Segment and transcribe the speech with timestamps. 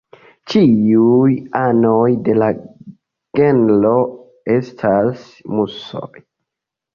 [0.51, 2.47] Ĉiuj anoj de la
[3.41, 3.93] genro
[4.57, 5.23] estas
[5.59, 6.11] musoj.